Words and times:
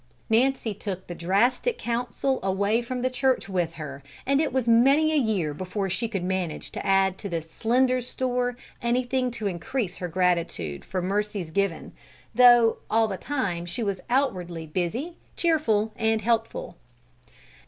Nancy 0.31 0.73
took 0.73 1.05
the 1.05 1.13
drastic 1.13 1.77
counsel 1.77 2.39
away 2.41 2.81
from 2.81 3.03
the 3.03 3.09
church 3.11 3.47
with 3.47 3.73
her, 3.73 4.01
and 4.25 4.41
it 4.41 4.51
was 4.51 4.67
many 4.67 5.13
a 5.13 5.15
year 5.15 5.53
before 5.53 5.91
she 5.91 6.07
could 6.07 6.23
manage 6.23 6.71
to 6.71 6.83
add 6.83 7.19
to 7.19 7.29
this 7.29 7.51
slender 7.51 8.01
store 8.01 8.57
anything 8.81 9.29
to 9.29 9.45
increase 9.45 9.97
her 9.97 10.07
gratitude 10.07 10.83
for 10.83 11.03
mercies 11.03 11.51
given, 11.51 11.91
though 12.33 12.77
all 12.89 13.07
the 13.07 13.15
time 13.15 13.67
she 13.67 13.83
was 13.83 14.01
outwardly 14.09 14.65
busy, 14.65 15.17
cheerful, 15.35 15.93
and 15.95 16.21
helpful. 16.23 16.77